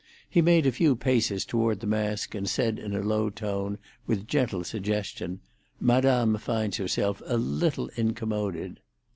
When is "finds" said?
6.39-6.77